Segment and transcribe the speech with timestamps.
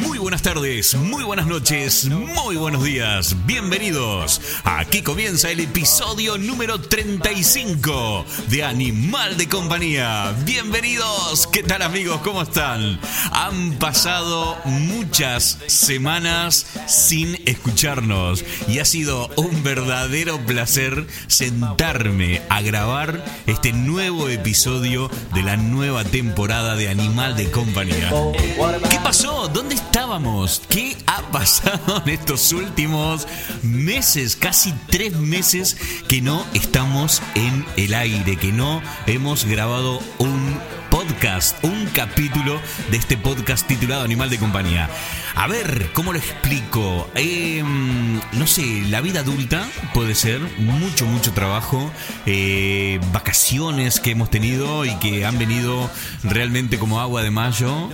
[0.00, 3.36] Muy buenas tardes, muy buenas noches, muy buenos días.
[3.44, 4.40] Bienvenidos.
[4.64, 10.34] Aquí comienza el episodio número 35 de Animal de Compañía.
[10.44, 11.46] Bienvenidos.
[11.48, 12.20] ¿Qué tal amigos?
[12.22, 12.98] ¿Cómo están?
[13.32, 23.22] Han pasado muchas semanas sin escucharnos y ha sido un verdadero placer sentarme a grabar
[23.46, 27.81] este nuevo episodio de la nueva temporada de Animal de Compañía.
[27.84, 29.48] ¿Qué pasó?
[29.48, 30.62] ¿Dónde estábamos?
[30.68, 33.26] ¿Qué ha pasado en estos últimos
[33.62, 34.36] meses?
[34.36, 40.60] Casi tres meses que no estamos en el aire, que no hemos grabado un
[41.06, 42.60] podcast, un capítulo
[42.92, 44.88] de este podcast titulado Animal de Compañía.
[45.34, 47.10] A ver, ¿cómo lo explico?
[47.16, 51.90] Em, no sé, la vida adulta puede ser mucho, mucho trabajo,
[52.26, 55.90] eh, vacaciones que hemos tenido y que han venido
[56.22, 57.88] realmente como agua de mayo.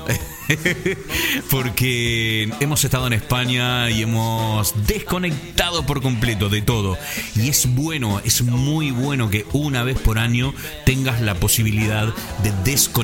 [1.50, 6.96] porque hemos estado en España y hemos desconectado por completo de todo.
[7.36, 10.54] Y es bueno, es muy bueno que una vez por año
[10.86, 12.06] tengas la posibilidad
[12.42, 12.97] de desconectar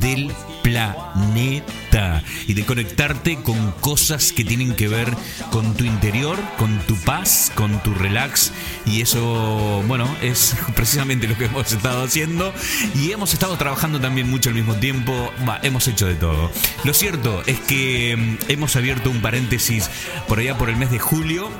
[0.00, 0.32] del
[0.62, 5.14] planeta y de conectarte con cosas que tienen que ver
[5.50, 8.52] con tu interior, con tu paz, con tu relax.
[8.86, 12.54] Y eso, bueno, es precisamente lo que hemos estado haciendo.
[12.94, 16.50] Y hemos estado trabajando también mucho al mismo tiempo, va, hemos hecho de todo.
[16.84, 19.90] Lo cierto es que mm, hemos abierto un paréntesis
[20.26, 21.50] por allá por el mes de julio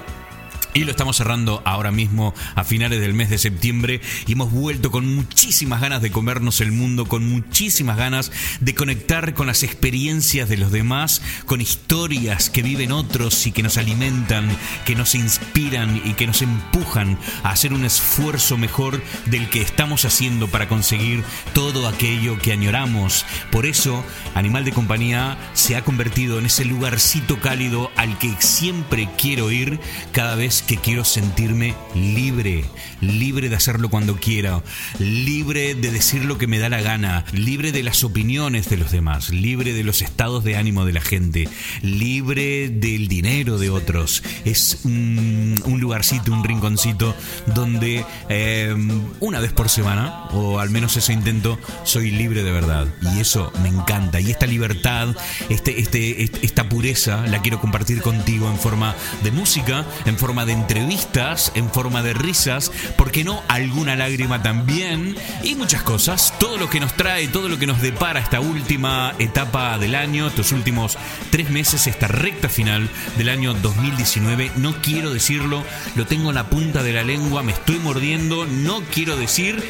[0.75, 4.91] y lo estamos cerrando ahora mismo a finales del mes de septiembre y hemos vuelto
[4.91, 10.48] con muchísimas ganas de comernos el mundo, con muchísimas ganas de conectar con las experiencias
[10.48, 14.48] de los demás, con historias que viven otros y que nos alimentan,
[14.87, 20.05] que nos inspiran y que nos empujan a hacer un esfuerzo mejor del que estamos
[20.05, 23.27] haciendo para conseguir todo aquello que añoramos.
[23.51, 29.08] Por eso, Animal de Compañía se ha convertido en ese lugarcito cálido al que siempre
[29.18, 29.79] quiero ir
[30.13, 32.64] cada vez que quiero sentirme libre,
[33.00, 34.62] libre de hacerlo cuando quiera,
[34.98, 38.90] libre de decir lo que me da la gana, libre de las opiniones de los
[38.90, 41.48] demás, libre de los estados de ánimo de la gente,
[41.83, 44.23] libre del dinero de otros.
[44.45, 47.14] Es un, lugarcito, un rinconcito
[47.46, 48.74] donde eh,
[49.20, 52.86] una vez por semana, o al menos eso intento, soy libre de verdad.
[53.14, 54.20] Y eso me encanta.
[54.20, 55.14] Y esta libertad,
[55.48, 60.52] este, este, esta pureza, la quiero compartir contigo en forma de música, en forma de
[60.52, 65.17] entrevistas, en forma de risas, ¿por qué no alguna lágrima también?
[65.42, 69.14] Y muchas cosas, todo lo que nos trae, todo lo que nos depara esta última
[69.18, 70.98] etapa del año, estos últimos
[71.30, 74.52] tres meses, esta recta final del año 2019.
[74.57, 75.64] No quiero decirlo,
[75.96, 79.62] lo tengo en la punta de la lengua, me estoy mordiendo, no quiero decir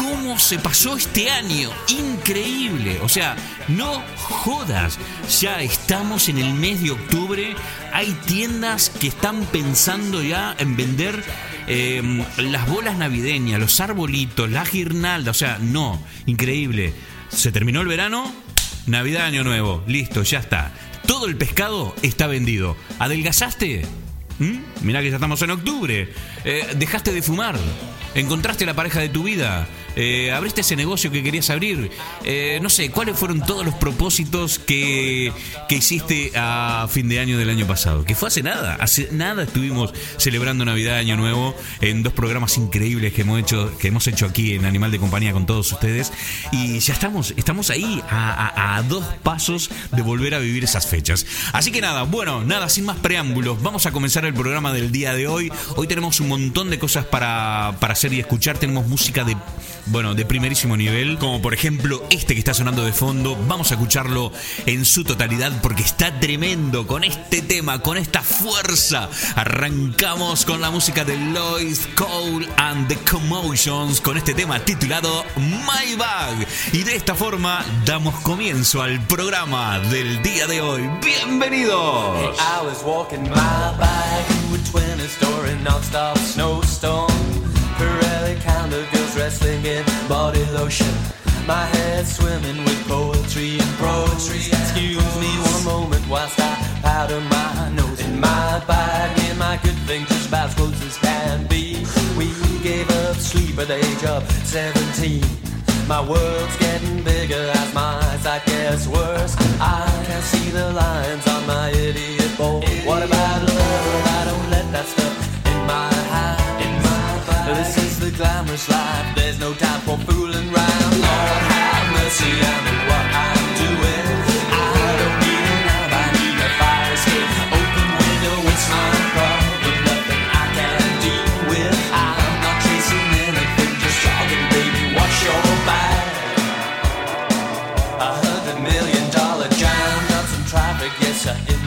[0.00, 1.70] cómo se pasó este año.
[1.88, 2.98] Increíble.
[3.02, 3.36] O sea,
[3.68, 4.98] no jodas.
[5.40, 7.54] Ya estamos en el mes de octubre.
[7.92, 11.22] Hay tiendas que están pensando ya en vender
[11.66, 15.30] em, las bolas navideñas, los arbolitos, la guirnalda.
[15.32, 16.02] O sea, no.
[16.24, 16.94] Increíble.
[17.28, 18.32] Se terminó el verano.
[18.86, 19.84] Navidad, Año Nuevo.
[19.86, 20.72] Listo, ya está.
[21.06, 22.76] Todo el pescado está vendido.
[22.98, 23.84] ¿Adelgazaste?
[24.40, 24.58] ¿Mm?
[24.82, 26.08] Mirá que ya estamos en octubre.
[26.44, 27.56] Eh, ¿Dejaste de fumar?
[28.14, 29.68] ¿Encontraste la pareja de tu vida?
[29.96, 31.90] Eh, abriste ese negocio que querías abrir.
[32.24, 35.32] Eh, no sé, ¿cuáles fueron todos los propósitos que,
[35.68, 38.04] que hiciste a fin de año del año pasado?
[38.04, 43.12] Que fue hace nada, hace nada estuvimos celebrando Navidad, Año Nuevo, en dos programas increíbles
[43.12, 46.12] que hemos hecho, que hemos hecho aquí en Animal de Compañía con todos ustedes.
[46.52, 51.26] Y ya estamos, estamos ahí a, dos pasos de volver a vivir esas fechas.
[51.52, 55.28] Así que nada, bueno, nada, sin más preámbulos, vamos a comenzar programa del día de
[55.28, 55.52] hoy.
[55.76, 58.58] Hoy tenemos un montón de cosas para, para hacer y escuchar.
[58.58, 59.36] Tenemos música de
[59.86, 63.36] bueno, de primerísimo nivel, como por ejemplo este que está sonando de fondo.
[63.48, 64.32] Vamos a escucharlo
[64.66, 69.08] en su totalidad porque está tremendo con este tema, con esta fuerza.
[69.34, 75.96] Arrancamos con la música de Lois Cole and the Commotions con este tema titulado My
[75.96, 76.46] Bag.
[76.72, 80.88] Y de esta forma damos comienzo al programa del día de hoy.
[81.02, 82.36] ¡Bienvenidos!
[89.30, 90.92] Wrestling in body lotion.
[91.46, 94.42] My head swimming with poetry and poetry.
[94.58, 98.00] Excuse me one moment whilst I powder my nose.
[98.00, 101.84] In my bag, in my good thing, just about as close as can be.
[102.18, 102.28] We
[102.62, 105.22] gave up sleep at the age of 17.
[105.86, 109.36] My world's getting bigger as my sight gets worse.
[109.60, 109.86] I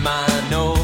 [0.03, 0.79] my nose.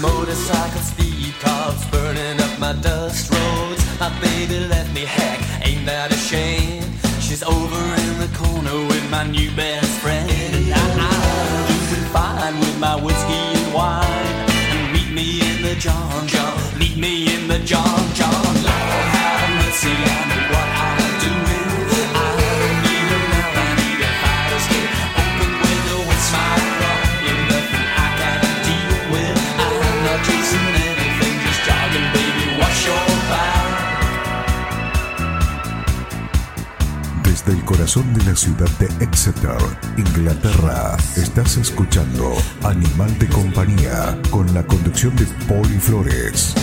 [0.00, 3.82] Motorcycle speed cops burning up my dust roads.
[4.00, 6.82] My baby left me, heck, ain't that a shame?
[7.20, 10.28] She's over in the corner with my new best friend.
[10.28, 14.34] And I'm doing fine with my whiskey and wine.
[14.74, 18.54] And meet me in the John John, meet me in the John John.
[18.66, 20.21] Lord have mercy,
[37.72, 39.56] corazón de la ciudad de Exeter,
[39.96, 42.34] Inglaterra, estás escuchando
[42.64, 46.54] Animal de Compañía con la conducción de Poli Flores.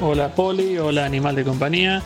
[0.00, 2.02] Hola Poli, hola Animal de Compañía.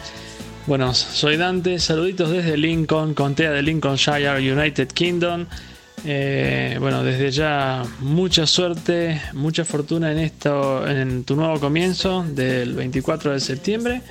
[0.66, 5.46] Bueno, soy Dante, saluditos desde Lincoln, Contea de Lincolnshire, United Kingdom.
[6.04, 12.74] Eh, bueno, desde ya mucha suerte, mucha fortuna en esto, en tu nuevo comienzo del
[12.74, 14.02] 24 de septiembre.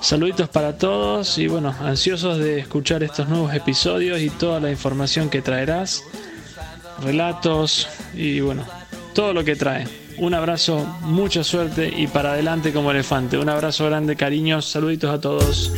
[0.00, 5.30] Saluditos para todos y bueno, ansiosos de escuchar estos nuevos episodios y toda la información
[5.30, 6.02] que traerás,
[7.04, 8.64] relatos y bueno,
[9.14, 10.03] todo lo que trae.
[10.18, 13.38] Un abrazo, mucha suerte y para adelante como elefante.
[13.38, 15.72] Un abrazo grande, cariños, saluditos a todos.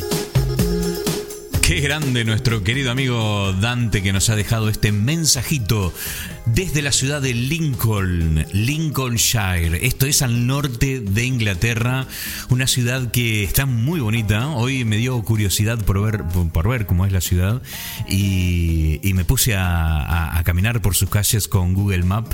[1.61, 5.91] Qué grande nuestro querido amigo Dante que nos ha dejado este mensajito
[6.53, 9.85] desde la ciudad de Lincoln, Lincolnshire.
[9.85, 12.07] Esto es al norte de Inglaterra,
[12.49, 14.47] una ciudad que está muy bonita.
[14.49, 17.61] Hoy me dio curiosidad por ver, por ver cómo es la ciudad
[18.07, 22.31] y, me puse a, caminar por sus calles con Google Map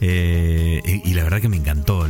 [0.00, 2.08] eh, y, la verdad que me encantó.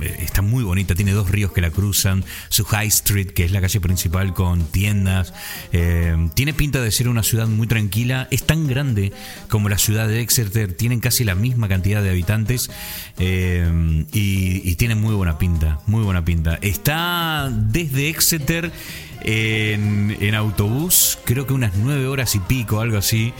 [0.00, 3.60] Está muy bonita, tiene dos ríos que la cruzan, su High Street, que es la
[3.60, 5.34] calle principal con tiendas.
[5.72, 9.12] eh, tiene pinta de ser una ciudad muy tranquila, es tan grande
[9.48, 12.70] como la ciudad de Exeter, tienen casi la misma cantidad de habitantes
[13.18, 16.58] eh, y, y tiene muy buena pinta, muy buena pinta.
[16.60, 18.72] Está desde Exeter
[19.22, 23.32] en, autobús, creo que unas nueve horas y pico, algo así,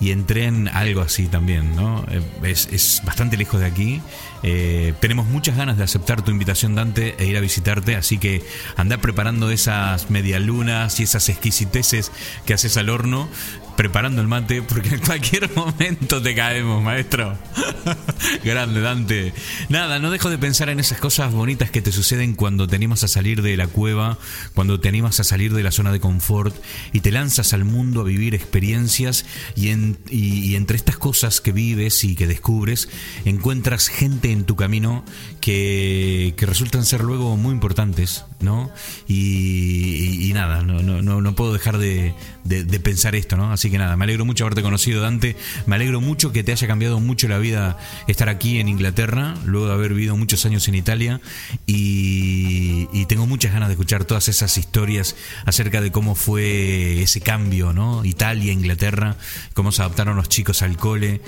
[0.00, 2.04] y en tren, algo así también, ¿no?
[2.10, 4.00] Eh, Es, bastante lejos de aquí.
[4.42, 8.42] Eh, tenemos muchas ganas de aceptar tu invitación, Dante, e ir a visitarte, así que
[8.76, 12.12] anda preparando esas medialunas y esas exquisiteces
[12.44, 13.28] que haces al horno,
[13.76, 17.36] preparando el mate, porque en cualquier momento te caemos, maestro.
[18.44, 19.32] Grande, Dante.
[19.68, 23.04] Nada, no dejo de pensar en esas cosas bonitas que te suceden cuando te animas
[23.04, 24.18] a salir de la cueva,
[24.54, 26.54] cuando te animas a salir de la zona de confort
[26.92, 29.24] y te lanzas al mundo a vivir experiencias
[29.54, 32.88] y, en- y- entre estas cosas que vives y que descubres,
[33.24, 35.04] encuentras gente en tu camino
[35.40, 38.70] que, que resultan ser luego muy importantes, ¿no?
[39.08, 43.52] Y nada, no, no, no, no puedo dejar de, de- de pensar esto, ¿no?
[43.52, 45.36] Así que nada, me alegro mucho haberte conocido, Dante.
[45.66, 49.66] Me alegro mucho que te haya cambiado mucho la vida estar aquí en Inglaterra, luego
[49.66, 51.20] de haber vivido muchos años en Italia.
[51.66, 57.72] Y, tengo muchas ganas de escuchar todas esas historias acerca de cómo fue ese cambio,
[57.72, 58.04] ¿no?
[58.04, 59.16] Italia, Inglaterra,
[59.54, 61.20] cómo se adaptaron los chicos al cole.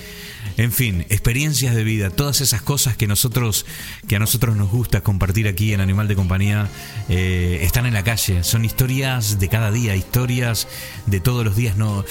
[0.57, 3.65] En fin, experiencias de vida, todas esas cosas que nosotros,
[4.09, 6.69] que a nosotros nos gusta compartir aquí en Animal de Compañía,
[7.09, 8.43] eh, están en la calle.
[8.43, 10.67] Son historias de cada día, historias
[11.07, 11.77] de todos los días.
[11.77, 12.05] No,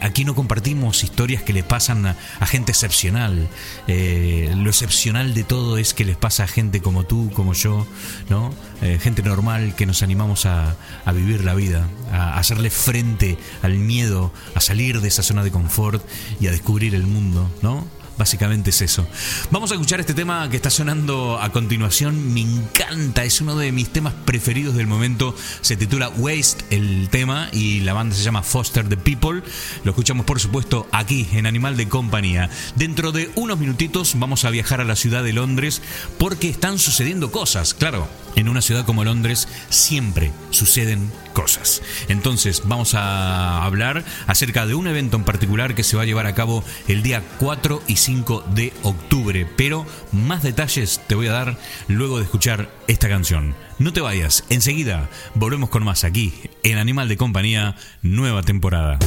[0.00, 3.48] aquí no compartimos historias que le pasan a, a gente excepcional.
[3.86, 7.86] Eh, lo excepcional de todo es que les pasa a gente como tú, como yo,
[8.28, 8.52] ¿no?
[8.82, 13.78] Eh, gente normal que nos animamos a, a vivir la vida, a hacerle frente al
[13.78, 16.04] miedo, a salir de esa zona de confort
[16.40, 18.01] y a descubrir el mundo, ¿no?
[18.22, 19.04] Básicamente es eso.
[19.50, 22.32] Vamos a escuchar este tema que está sonando a continuación.
[22.32, 25.34] Me encanta, es uno de mis temas preferidos del momento.
[25.60, 29.42] Se titula Waste el tema y la banda se llama Foster the People.
[29.82, 32.48] Lo escuchamos por supuesto aquí en Animal de Compañía.
[32.76, 35.82] Dentro de unos minutitos vamos a viajar a la ciudad de Londres
[36.16, 38.06] porque están sucediendo cosas, claro.
[38.36, 41.82] En una ciudad como Londres siempre suceden cosas.
[42.08, 46.26] Entonces vamos a hablar acerca de un evento en particular que se va a llevar
[46.26, 51.32] a cabo el día 4 y 5 de octubre, pero más detalles te voy a
[51.32, 51.58] dar
[51.88, 53.54] luego de escuchar esta canción.
[53.78, 58.98] No te vayas, enseguida volvemos con más aquí en Animal de Compañía, nueva temporada.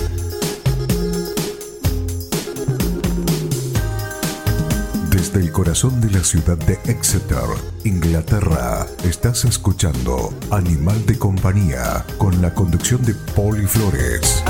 [5.15, 7.47] Desde el corazón de la ciudad de Exeter,
[7.85, 14.43] Inglaterra, estás escuchando Animal de Compañía con la conducción de Poli Flores.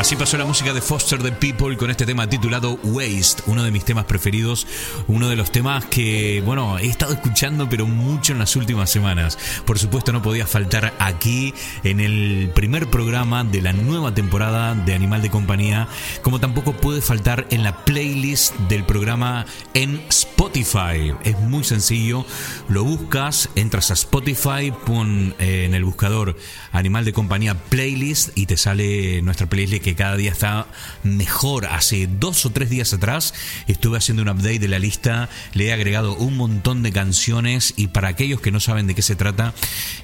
[0.00, 3.70] Así pasó la música de Foster the People con este tema titulado Waste, uno de
[3.70, 4.66] mis temas preferidos,
[5.08, 9.38] uno de los temas que, bueno, he estado escuchando pero mucho en las últimas semanas.
[9.66, 11.52] Por supuesto no podía faltar aquí
[11.84, 15.86] en el primer programa de la nueva temporada de Animal de Compañía,
[16.22, 21.12] como tampoco puede faltar en la playlist del programa en Spotify.
[21.24, 22.24] Es muy sencillo,
[22.70, 26.38] lo buscas, entras a Spotify, pon eh, en el buscador
[26.72, 30.66] Animal de Compañía Playlist y te sale nuestra playlist que cada día está
[31.02, 31.66] mejor.
[31.66, 33.34] Hace dos o tres días atrás
[33.66, 37.88] estuve haciendo un update de la lista, le he agregado un montón de canciones y
[37.88, 39.54] para aquellos que no saben de qué se trata,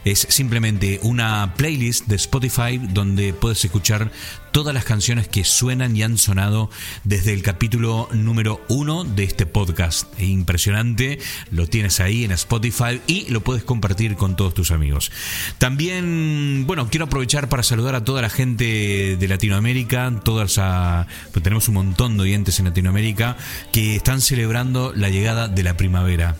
[0.05, 4.11] es simplemente una playlist de Spotify donde puedes escuchar
[4.56, 6.70] todas las canciones que suenan y han sonado
[7.04, 10.18] desde el capítulo número uno de este podcast.
[10.18, 11.18] Impresionante,
[11.50, 15.12] lo tienes ahí en Spotify y lo puedes compartir con todos tus amigos.
[15.58, 21.42] También, bueno, quiero aprovechar para saludar a toda la gente de Latinoamérica, todas a, pues
[21.42, 23.36] tenemos un montón de oyentes en Latinoamérica
[23.72, 26.36] que están celebrando la llegada de la primavera.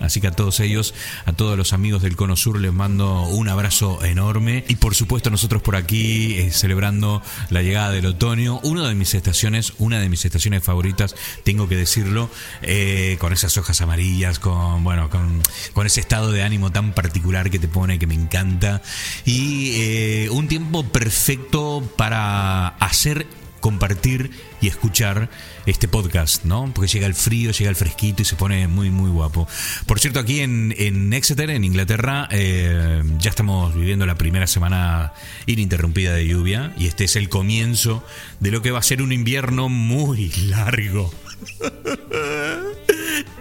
[0.00, 0.92] Así que a todos ellos,
[1.26, 5.30] a todos los amigos del Cono Sur les mando un abrazo enorme y por supuesto
[5.30, 10.08] nosotros por aquí eh, celebrando la llegada del otoño, una de mis estaciones, una de
[10.08, 11.14] mis estaciones favoritas,
[11.44, 12.30] tengo que decirlo,
[12.62, 17.50] eh, con esas hojas amarillas, con bueno, con, con ese estado de ánimo tan particular
[17.50, 18.82] que te pone, que me encanta
[19.24, 23.26] y eh, un tiempo perfecto para hacer
[23.60, 25.30] compartir y escuchar
[25.66, 26.70] este podcast, ¿no?
[26.74, 29.48] Porque llega el frío, llega el fresquito y se pone muy, muy guapo.
[29.86, 35.12] Por cierto, aquí en, en Exeter, en Inglaterra, eh, ya estamos viviendo la primera semana
[35.46, 38.04] ininterrumpida de lluvia y este es el comienzo
[38.40, 41.12] de lo que va a ser un invierno muy largo.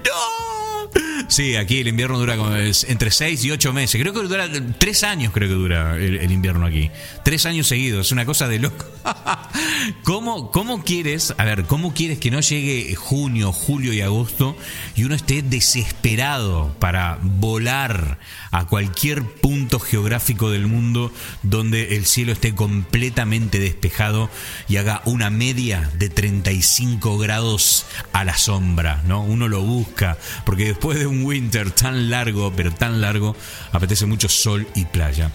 [0.06, 1.09] ¡No!
[1.30, 4.02] Sí, aquí el invierno dura como entre 6 y 8 meses.
[4.02, 6.90] Creo que dura 3 años, creo que dura el, el invierno aquí.
[7.24, 8.86] 3 años seguidos, es una cosa de loco.
[10.04, 14.58] ¿Cómo, ¿Cómo quieres, a ver, cómo quieres que no llegue junio, julio y agosto
[14.96, 18.18] y uno esté desesperado para volar
[18.52, 21.12] a cualquier punto geográfico del mundo
[21.44, 24.30] donde el cielo esté completamente despejado
[24.68, 29.22] y haga una media de 35 grados a la sombra, ¿no?
[29.24, 33.36] Uno lo busca, porque después de un winter tan largo, pero tan largo,
[33.72, 35.32] apetece mucho sol y playa.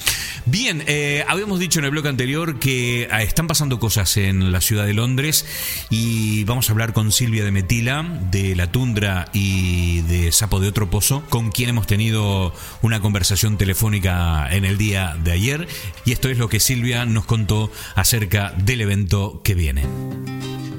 [0.46, 4.60] Bien, eh, habíamos dicho en el blog anterior que eh, están pasando cosas en la
[4.60, 5.46] ciudad de Londres
[5.90, 10.68] y vamos a hablar con Silvia de Metila, de La Tundra y de Sapo de
[10.68, 15.68] Otro Pozo, con quien hemos tenido una conversación telefónica en el día de ayer
[16.04, 19.84] y esto es lo que Silvia nos contó acerca del evento que viene.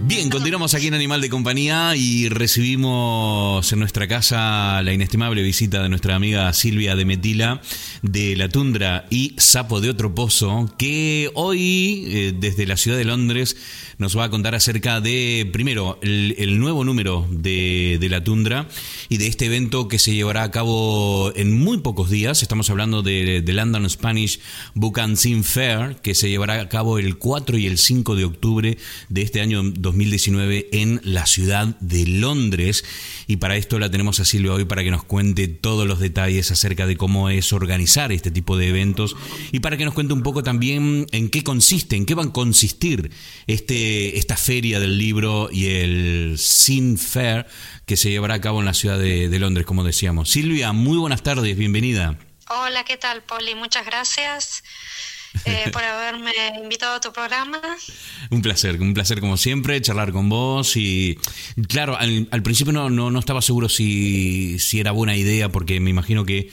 [0.07, 5.81] Bien, continuamos aquí en Animal de Compañía y recibimos en nuestra casa la inestimable visita
[5.81, 7.59] de nuestra amiga Silvia de Metila
[8.03, 13.05] de La Tundra y Sapo de Otro Pozo, que hoy eh, desde la ciudad de
[13.05, 13.57] Londres
[13.97, 18.67] nos va a contar acerca de, primero, el, nuevo número de, de La Tundra
[19.09, 22.43] y de este evento que se llevará a cabo en muy pocos días.
[22.43, 24.39] Estamos hablando de, London Spanish
[24.75, 28.77] Book and Fair, que se llevará a cabo el 4 y el 5 de octubre
[29.09, 29.63] de este año
[29.95, 32.83] 2019 en la ciudad de Londres.
[33.27, 36.51] Y para esto la tenemos a Silvia hoy para que nos cuente todos los detalles
[36.51, 39.15] acerca de cómo es organizar este tipo de eventos
[39.53, 42.33] y para que nos cuente un poco también en qué consiste, en qué van a
[42.33, 43.11] consistir
[43.47, 47.47] este, esta feria del libro y el Sin Fair
[47.85, 50.29] que se llevará a cabo en la ciudad de, de Londres, como decíamos.
[50.29, 52.17] Silvia, muy buenas tardes, bienvenida.
[52.49, 53.55] Hola, ¿qué tal, Poli?
[53.55, 54.61] Muchas gracias
[55.45, 57.59] eh, por haberme invitado a tu programa.
[58.29, 61.17] Un placer, un placer como siempre, charlar con vos y
[61.67, 65.79] claro, al, al principio no, no, no estaba seguro si, si era buena idea porque
[65.79, 66.49] me imagino que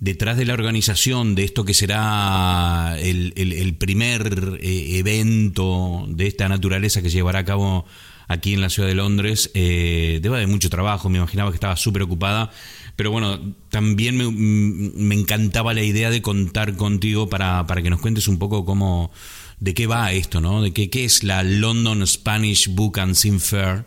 [0.00, 6.26] detrás de la organización de esto que será el, el- el primer eh, evento de
[6.26, 7.86] esta naturaleza que se llevará a cabo
[8.26, 11.76] aquí en la ciudad de Londres, eh, debe haber mucho trabajo, me imaginaba que estaba
[11.76, 12.50] súper ocupada,
[12.96, 18.00] pero bueno, también me, me encantaba la idea de contar contigo para, para que nos
[18.00, 19.10] cuentes un poco cómo,
[19.58, 20.62] de qué va esto, ¿no?
[20.62, 23.86] De qué, qué es la London Spanish Book and Scene Fair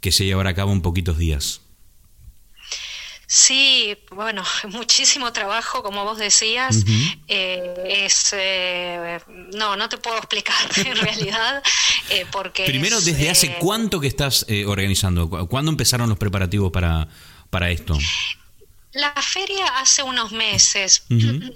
[0.00, 1.60] que se llevará a cabo en poquitos días.
[3.26, 6.84] Sí, bueno, muchísimo trabajo, como vos decías.
[7.26, 9.18] Eh, es eh,
[9.54, 11.62] no, no te puedo explicar en realidad,
[12.10, 15.28] eh, porque Primero, es, ¿desde hace cuánto que estás organizando?
[15.28, 17.08] ¿Cu- ¿Cuándo empezaron los preparativos para,
[17.50, 17.98] para esto?
[18.94, 21.04] La feria hace unos meses.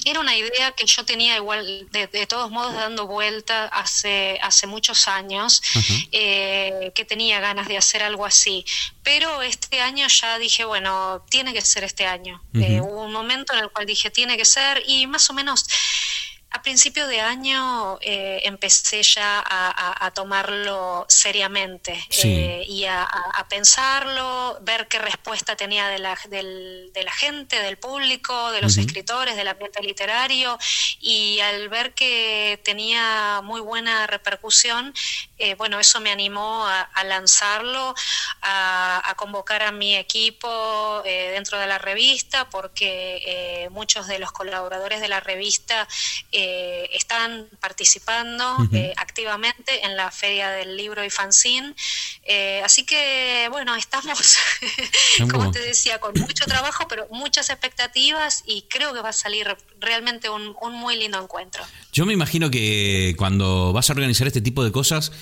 [0.04, 4.66] Era una idea que yo tenía igual de, de todos modos dando vuelta hace hace
[4.66, 5.62] muchos años
[6.10, 8.64] eh, que tenía ganas de hacer algo así.
[9.04, 12.42] Pero este año ya dije bueno tiene que ser este año.
[12.54, 15.64] Eh, hubo un momento en el cual dije tiene que ser y más o menos
[16.58, 22.28] a principio de año eh, empecé ya a, a- a tomarlo seriamente Sí.
[22.34, 23.06] eh, y a,
[23.48, 28.76] pensarlo, ver qué respuesta tenía de la, del- de la gente, del público, de los
[28.76, 30.58] escritores, del ambiente literario
[31.00, 34.92] y al ver que tenía muy buena repercusión,
[35.38, 37.94] eh, bueno, eso me animó a, lanzarlo,
[38.42, 44.18] a, a convocar a mi equipo eh, dentro de la revista, porque eh, muchos de
[44.18, 45.86] los colaboradores de la revista
[46.32, 46.47] eh,
[46.92, 51.74] están participando eh, activamente en la Feria del Libro y Fanzine.
[52.24, 54.36] Eh, así que, bueno, estamos,
[55.18, 59.12] Como- como te decía, con mucho trabajo, pero muchas expectativas y creo que va a
[59.12, 61.64] salir realmente un, un muy lindo encuentro.
[61.92, 65.12] Yo me imagino que cuando vas a organizar este tipo de cosas,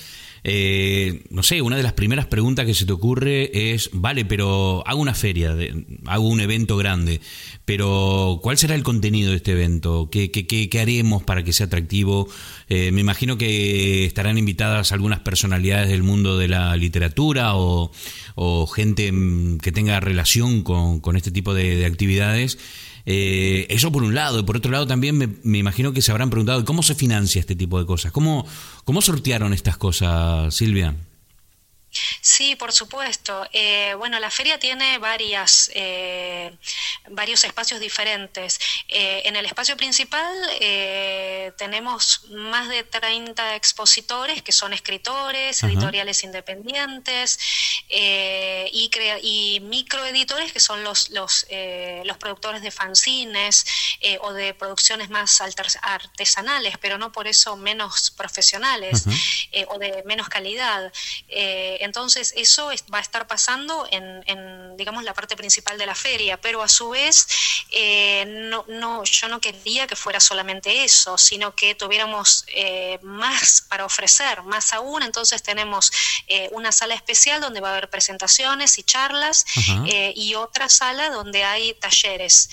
[0.48, 4.84] eh, no sé, una de las primeras preguntas que se te ocurre es, vale, pero
[4.86, 5.56] hago una feria,
[6.04, 7.20] hago un evento grande,
[7.64, 10.08] pero ¿cuál será el contenido de este evento?
[10.08, 12.28] ¿Qué, qué, qué- qué haremos para que sea atractivo?
[12.68, 17.90] Eh, me imagino que estarán invitadas algunas personalidades del mundo de la literatura o,
[18.36, 22.58] o gente mm, que tenga relación con, este tipo de actividades.
[23.08, 26.10] Eh, eso por un lado, y por otro lado también me, me imagino que se
[26.10, 28.44] habrán preguntado cómo se financia este tipo de cosas, cómo,
[28.84, 30.94] cómo sortearon estas cosas, Silvia.
[32.20, 33.46] Sí, por supuesto.
[33.52, 36.56] Eh, bueno, la feria tiene varias, eh,
[37.08, 38.58] varios espacios diferentes.
[38.88, 45.72] Eh, en el espacio principal eh, tenemos más de 30 expositores que son escritores, Ajá.
[45.72, 47.38] editoriales independientes
[47.88, 48.90] eh, y,
[49.22, 53.64] y microeditores que son los, los, eh, los productores de fanzines
[54.20, 59.04] o de producciones más artesanales, pero no por eso menos profesionales
[59.68, 60.92] o de menos calidad.
[61.86, 65.94] Entonces, eso es- va a estar pasando en, en, digamos, la parte principal de la
[65.94, 67.26] feria, pero a su vez,
[67.70, 73.62] eh, no, no, yo no quería que fuera solamente eso, sino que tuviéramos eh, más
[73.68, 75.02] para ofrecer, más aún.
[75.02, 75.90] Entonces, tenemos
[76.28, 79.44] eh, una sala especial donde va a haber presentaciones y charlas
[79.86, 82.48] eh, y otra sala donde hay talleres,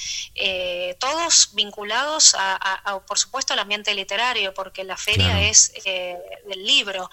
[1.00, 5.40] todos vinculados a, a- a, por supuesto, al ambiente literario, porque la feria Claro.
[5.42, 6.18] es eh,
[6.48, 7.10] del libro.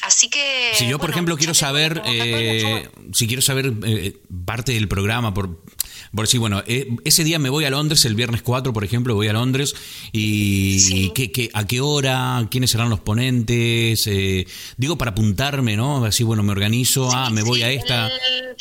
[0.00, 0.70] Eh, así que.
[0.74, 5.32] Si yo, por bueno, ejemplo, quiero saber, eh, si quiero saber eh, parte del programa,
[5.34, 5.62] por,
[6.14, 9.14] por decir, bueno, eh, ese día me voy a Londres, el viernes 4, por ejemplo,
[9.14, 9.74] voy a Londres,
[10.12, 11.04] y, Sí.
[11.06, 16.04] y qué, qué- a qué hora, quiénes serán los ponentes, eh, digo, para apuntarme, ¿no?
[16.04, 18.06] Así, bueno, me organizo, ah, me voy sí, a esta.
[18.08, 18.56] el-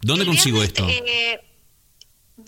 [0.00, 1.47] ¿Dónde el consigo viernes, esto?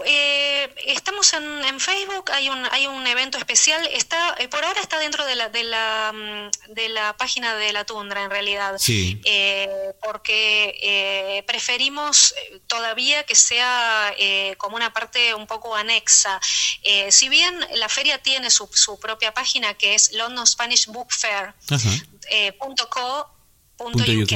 [0.07, 4.81] Eh, estamos en, en Facebook, hay un, hay un evento especial, está eh, por ahora
[4.81, 8.77] está dentro de la, de, la, mm, de la página de la Tundra en realidad,
[8.79, 9.21] Sí.
[9.25, 12.35] Eh, porque eh, preferimos
[12.67, 14.15] todavía que sea
[14.59, 16.41] como una parte un poco anexa.
[17.11, 21.55] Si bien la feria tiene su, su propia página que es London Spanish Book Fair,
[21.71, 21.89] Ajá.
[22.31, 23.29] eh, punto co,
[23.81, 24.29] punto UK.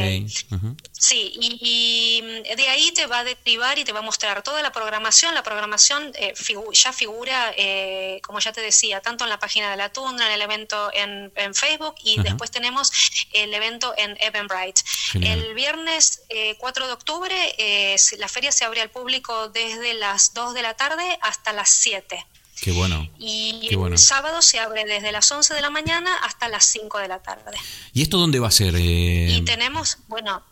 [0.92, 4.62] Sí, y, y de ahí te va a derivar y te va a mostrar toda
[4.62, 5.34] la programación.
[5.34, 9.70] La programación eh, figu- ya figura, eh, como ya te decía, tanto en la página
[9.70, 12.90] de la Tundra, en el evento en, en Facebook y después tenemos
[13.32, 14.82] el evento en Eventbrite.
[15.12, 15.40] Genial.
[15.42, 20.32] El viernes eh, 4 de octubre eh, la feria se abre al público desde las
[20.34, 22.24] 2 de la tarde hasta las 7.
[22.64, 23.06] Qué bueno.
[23.18, 23.94] Y Qué bueno.
[23.96, 27.22] el sábado se abre desde las 11 de la mañana hasta las 5 de la
[27.22, 27.50] tarde.
[27.92, 28.74] ¿Y esto dónde va a ser?
[28.74, 30.42] Eh, Y tenemos, bueno,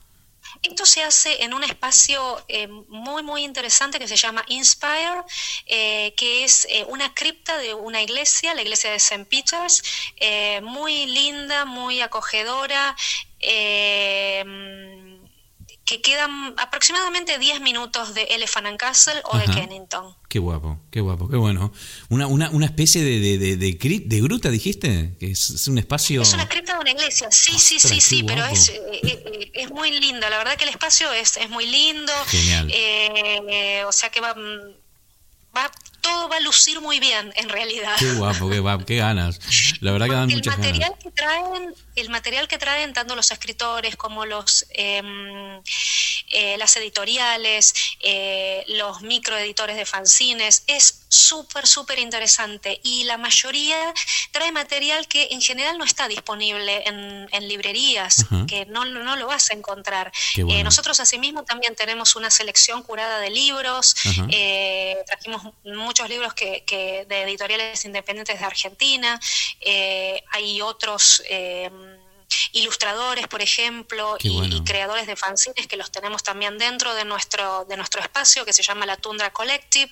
[0.63, 5.23] esto se hace en un espacio eh, muy, muy interesante que se llama Inspire,
[5.67, 9.25] eh, que es eh, una cripta de una iglesia, la iglesia de St.
[9.25, 9.83] Peter's,
[10.63, 12.95] muy linda, muy acogedora.
[13.41, 14.92] eh,
[15.85, 19.47] que quedan aproximadamente 10 minutos de Elephant and Castle o de.
[19.47, 20.15] Kennington.
[20.29, 21.73] Qué guapo, qué guapo, qué bueno.
[22.09, 25.77] Una, una, una especie de, de, de, de, de gruta, dijiste, que es, es un
[25.79, 26.23] espacio...
[26.23, 28.55] Es una cripta de una iglesia, sí, sí, Ostras, sí, sí, pero guapo.
[28.55, 32.13] es, eh, eh, es muy linda, la verdad que el espacio es, es muy lindo,
[32.29, 32.71] Genial.
[32.73, 34.35] eh, eh, o sea que va,
[35.55, 35.71] va,
[36.03, 37.97] todo va a lucir muy bien en realidad.
[37.99, 39.41] Qué guapo, qué guapo, qué ganas.
[39.81, 40.99] La verdad que dan el muchas material ganas.
[41.05, 45.61] que traen el material que traen tanto los escritores como los em,
[46.35, 53.77] eh, las editoriales eh, los microeditores de fanzines es súper súper interesante y la mayoría
[54.31, 58.47] trae material que en general no está disponible en, en librerías Ajá.
[58.47, 60.61] que no, no lo vas a encontrar Qué bueno.
[60.61, 64.27] Eh, nosotros asimismo también tenemos una selección curada de libros Ajá.
[64.31, 65.53] eh, trajimos
[65.93, 69.21] muchos libros que, que de editoriales independientes de Argentina.
[69.61, 71.71] Eh, hay otros eh,
[72.53, 74.57] ilustradores, por ejemplo, y, bueno.
[74.57, 78.53] y creadores de fanzines que los tenemos también dentro de nuestro, de nuestro espacio que
[78.53, 79.91] se llama la Tundra Collective.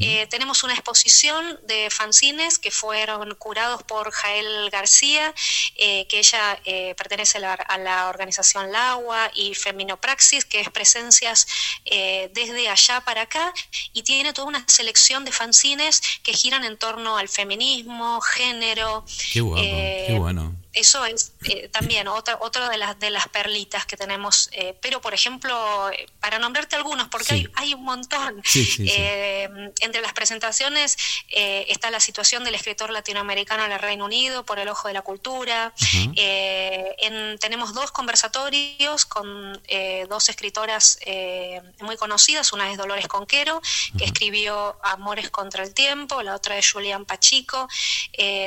[0.00, 5.34] Eh, tenemos una exposición de fanzines que fueron curados por Jael García,
[5.76, 10.70] eh, que ella eh, pertenece a la, a la organización LAGUA y Feminopraxis, que es
[10.70, 11.46] presencias
[11.86, 13.52] eh, desde allá para acá,
[13.92, 19.04] y tiene toda una selección de fanzines que giran en torno al feminismo, género.
[19.32, 20.54] Qué guapo, eh, qué bueno.
[20.72, 24.48] Eso es eh, también otra, otra de, las, de las perlitas que tenemos.
[24.52, 27.34] eh, pero, por ejemplo, eh, para nombrarte algunos, porque Sí.
[27.34, 28.42] hay, hay un montón.
[28.44, 28.88] Sí, sí, sí.
[28.90, 29.48] Eh,
[29.80, 30.96] entre las presentaciones
[31.28, 35.02] está la situación del escritor latinoamericano en el Reino Unido por el ojo de la
[35.02, 35.72] cultura.
[36.16, 42.52] Eh, en- tenemos dos conversatorios con eh, dos escritoras eh, muy conocidas.
[42.52, 43.60] Una es Dolores Conquero,
[43.96, 47.68] que escribió Amores contra el Tiempo, la otra es Julián Pachico.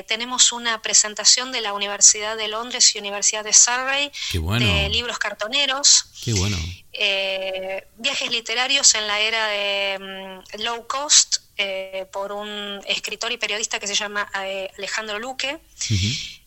[0.08, 4.66] Tenemos una presentación de la Universidad de Londres y Universidad de Surrey bueno.
[4.66, 6.06] de libros cartoneros.
[6.24, 6.58] Qué bueno.
[6.94, 10.00] Eh, viajes literarios en la era de
[10.58, 15.60] mm, low cost eh, por un escritor y periodista que se llama eh, Alejandro Luque.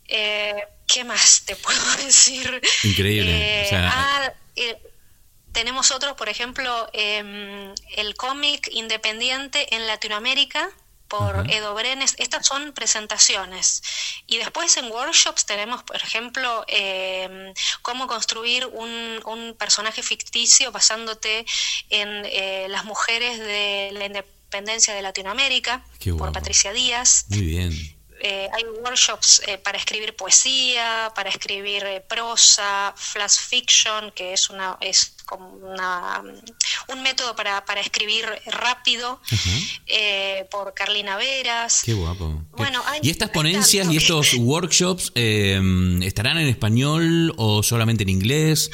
[0.08, 0.54] Eh,
[0.86, 2.60] ¿Qué más te puedo decir?
[2.82, 4.32] Increíble, o sea- ah,
[5.52, 10.68] tenemos otros, por ejemplo, em, el cómic independiente en Latinoamérica.
[11.08, 11.50] Por.
[11.50, 12.14] Edo Brenes.
[12.18, 13.82] Estas son presentaciones.
[14.26, 21.46] Y después en workshops tenemos, por ejemplo, eh, cómo construir un, un personaje ficticio basándote
[21.90, 25.84] en eh, las mujeres de la independencia de Latinoamérica,
[26.16, 26.32] por.
[26.32, 27.26] Patricia Díaz.
[27.28, 27.96] Muy bien.
[28.26, 34.48] Eh, hay workshops eh, para escribir poesía, para escribir eh, prosa, flash fiction, que es
[34.48, 36.22] una es como una,
[36.88, 39.20] un método para, para escribir rápido,
[39.86, 41.82] eh, por Carlina Veras.
[41.84, 42.42] Qué guapo.
[42.52, 45.60] Bueno, hay- ¿Y estas ponencias tanto y estos workshops eh,
[46.02, 48.70] estarán en español o solamente en inglés?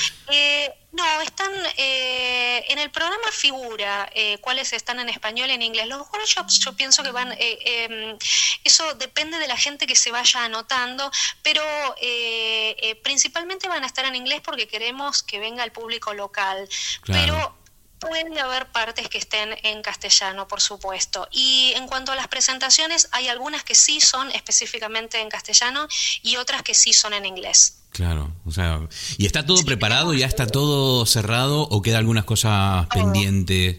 [0.92, 5.86] No, están eh, en el programa figura eh, cuáles están en español y en inglés.
[5.86, 8.18] Los workshops yo pienso que van, eh, eh,
[8.64, 11.10] eso depende de la gente que se vaya anotando,
[11.42, 11.62] pero
[12.00, 16.68] eh, eh, principalmente van a estar en inglés porque queremos que venga el público local.
[17.02, 17.20] Claro.
[17.20, 17.60] Pero
[18.00, 21.28] Puede haber partes que estén en castellano, por supuesto.
[21.30, 25.86] Y en cuanto a las presentaciones, hay algunas que sí son específicamente en castellano
[26.22, 27.79] y otras que sí son en inglés.
[27.90, 28.80] Claro, o sea,
[29.18, 30.14] ¿y está todo preparado?
[30.14, 33.78] ¿Ya está todo cerrado o queda algunas cosas pendientes?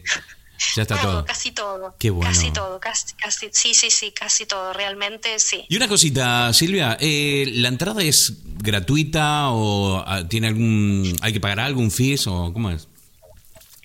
[0.76, 1.26] Ya está todo.
[1.26, 1.96] casi todo.
[1.98, 2.30] Qué bueno.
[2.32, 5.66] Casi todo, casi, casi, sí, sí, sí, casi todo, realmente sí.
[5.70, 11.40] Y una cosita, Silvia, eh, ¿la entrada es gratuita o ah, tiene algún, hay que
[11.40, 12.88] pagar algún fees o cómo es?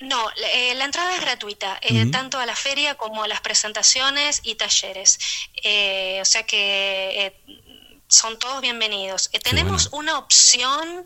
[0.02, 3.40] No, la- eh, la entrada es gratuita, eh, tanto a la feria como a las
[3.40, 5.18] presentaciones y talleres.
[5.64, 7.36] Eh, o sea que eh,
[8.08, 9.30] son todos bienvenidos.
[9.32, 10.02] Eh, tenemos bueno.
[10.02, 11.04] una opción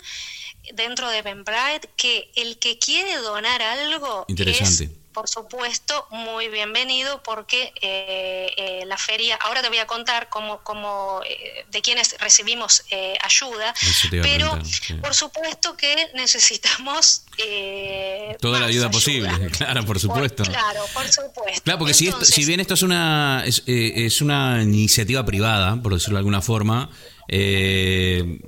[0.74, 4.84] dentro de Benbright que el que quiere donar algo Interesante.
[4.84, 10.28] es por supuesto, muy bienvenido porque eh, eh, la feria, ahora te voy a contar
[10.28, 13.74] cómo, cómo eh, de quienes recibimos eh, ayuda,
[14.22, 14.94] pero sí.
[14.94, 20.44] por supuesto que necesitamos eh, Toda la ayuda posible, claro, por supuesto.
[20.44, 21.62] Por- claro, por supuesto.
[21.64, 25.80] Claro, porque si, esto- si bien esto es una, es, eh, es una iniciativa privada,
[25.82, 26.88] por decirlo de alguna forma,
[27.28, 28.38] eh,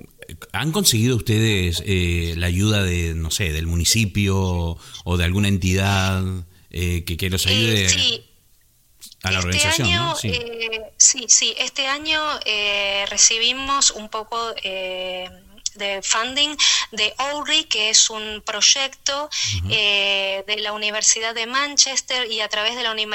[0.53, 6.23] ¿han conseguido ustedes eh, la ayuda de, no sé, del municipio o de alguna entidad
[6.73, 8.25] eh, que, que los ayude eh, sí,
[9.23, 9.89] a la este organización?
[9.89, 10.17] año, ¿no?
[10.17, 10.29] Sí.
[10.29, 15.29] eh, sí, sí, este año eh, recibimos un poco eh,
[15.75, 16.57] de funding
[16.91, 19.29] de ORI, que es un proyecto
[19.71, 23.07] eh, de la Universidad de Manchester y a través de la uni-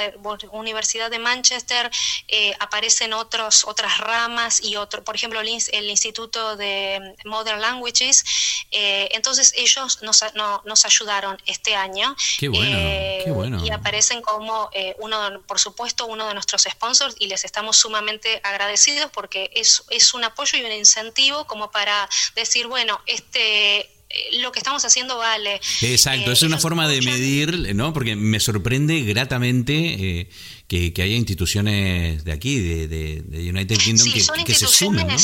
[0.52, 1.90] Universidad de Manchester
[2.28, 8.24] eh, aparecen otros, otras ramas y otro, por ejemplo, el, el Instituto de Modern Languages.
[8.72, 12.16] eh, entonces ellos nos, no- nos ayudaron este año.
[12.40, 12.78] Qué bueno,
[13.26, 13.66] qué bueno.
[13.66, 18.40] Y aparecen como eh, uno, por supuesto, uno de nuestros sponsors y les estamos sumamente
[18.44, 23.80] agradecidos porque es, es un apoyo y un incentivo como para decir, bueno, este
[24.10, 25.60] eh, lo que estamos haciendo vale.
[25.82, 27.92] Exacto, Eh, es una forma de medir, ¿no?
[27.94, 30.30] Porque me sorprende gratamente eh,
[30.68, 34.54] que, que haya instituciones de aquí, de, de- de United Kingdom, Sí, que, son que
[34.56, 35.16] se sumen, ¿no?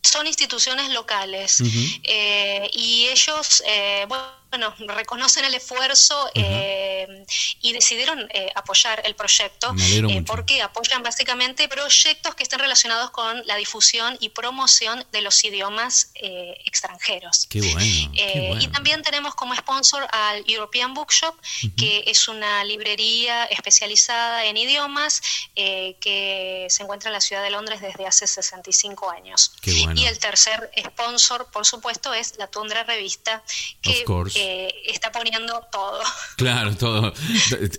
[0.00, 1.60] son instituciones locales
[2.04, 4.06] eh, y ellos, eh,
[4.50, 7.24] bueno, reconocen el esfuerzo eh,
[7.60, 13.46] y decidieron eh, apoyar el proyecto eh, porque apoyan básicamente proyectos que estén relacionados con
[13.46, 17.46] la difusión y promoción de los idiomas eh, extranjeros.
[17.48, 18.62] Qué bueno, qué bueno.
[18.62, 21.34] Y también tenemos como sponsor al European Bookshop,
[21.76, 25.20] que es una librería especializada en idiomas
[25.56, 29.52] eh, que se encuentra en la ciudad de Londres desde hace 65 años.
[29.60, 30.00] Qué bueno.
[30.00, 33.42] Y el tercer sponsor, por supuesto, es la Tundra Revista,
[33.82, 34.04] que.
[34.38, 36.00] Eh, está poniendo todo.
[36.36, 37.12] Claro, todo.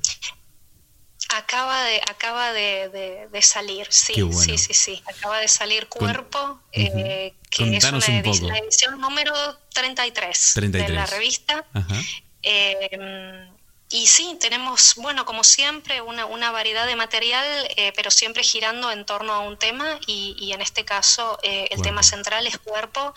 [1.36, 4.40] Acaba de, acaba de, de- de salir, sí, bueno.
[4.40, 5.02] sí, sí, sí.
[5.08, 8.48] Acaba de salir Cuerpo, eh, que Contanos es una un poco.
[8.48, 9.34] la edición número
[9.74, 10.88] 33, 33.
[10.90, 11.66] de la revista.
[11.74, 12.02] Ajá.
[12.44, 13.50] Eh,
[13.90, 17.46] y sí, tenemos, bueno, como siempre, una, una variedad de material,
[17.78, 21.68] eh, pero siempre girando en torno a un tema y, y en este caso eh,
[21.70, 23.14] el tema central es cuerpo.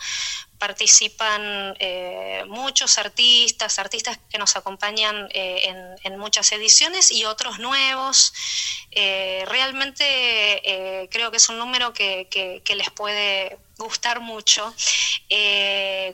[0.59, 5.77] Participan eh, muchos artistas, artistas que nos acompañan eh, en,
[6.13, 8.33] en muchas ediciones y otros nuevos.
[8.91, 14.73] Eh, realmente creo que es un número que, que- que les puede gustar mucho,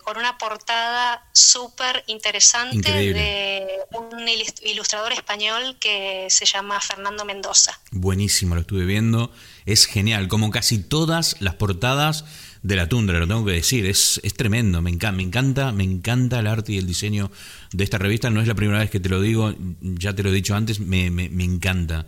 [0.04, 7.80] con una portada súper interesante de un ilus- ilustrador español que se llama Fernando Mendoza.
[7.92, 9.32] Buenísimo, lo estuve viendo.
[9.66, 12.26] Es genial, como casi todas las portadas
[12.64, 13.86] de la tundra, lo tengo que decir.
[13.86, 17.30] Es, es tremendo, me encanta, me encanta, me encanta el arte y el diseño
[17.74, 18.30] de esta revista.
[18.30, 20.80] No es la primera vez que te lo digo, ya te lo he dicho antes,
[20.80, 22.06] me, me- me encanta.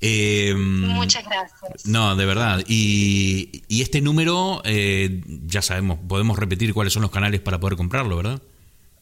[0.00, 1.86] Eh, Muchas gracias.
[1.86, 2.64] No, de verdad.
[2.68, 7.76] Y, y este número, eh, ya sabemos, podemos repetir cuáles son los canales para poder
[7.76, 8.40] comprarlo, ¿verdad?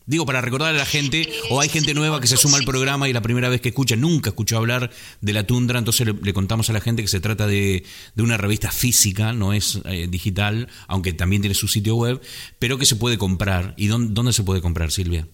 [0.07, 3.09] Digo, para recordarle a la gente, o hay gente nueva que se suma al programa
[3.09, 4.91] y la primera vez que escucha, nunca escuchó hablar
[5.23, 8.23] de la tundra, entonces le, le contamos a la gente que se trata de, de
[8.23, 12.21] una revista física, no es eh, digital, aunque también tiene su sitio web,
[12.59, 13.75] pero que se puede comprar.
[13.79, 15.27] ¿Y dónde, dónde se puede comprar, Silvia?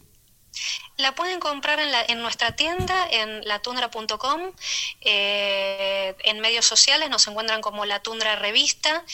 [1.01, 4.53] La pueden comprar en, la- en nuestra tienda, en latundra.com.
[5.01, 9.05] Eh, en medios sociales nos encuentran como La Tundra Revista.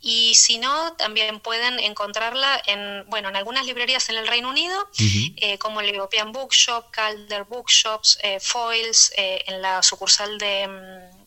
[0.00, 4.88] Y si no, también pueden encontrarla en, bueno, en algunas librerías en el Reino Unido,
[5.36, 10.68] eh, como el European Bookshop, Calder Bookshops, eh, Foils, en la sucursal de.
[10.68, 11.26] mm,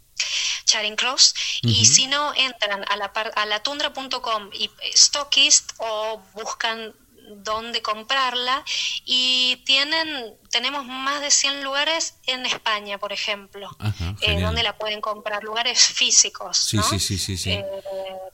[0.65, 3.05] Charing Cross y si no entran a la
[3.35, 6.93] a latundra.com y eh, Stockist o buscan
[7.29, 8.63] dónde comprarla
[9.05, 14.77] y tienen tenemos más de 100 lugares en España, por ejemplo, Ajá, eh, donde la
[14.77, 16.83] pueden comprar, lugares físicos, Sí, ¿no?
[16.83, 17.51] sí, sí, sí, sí.
[17.51, 17.65] Eh,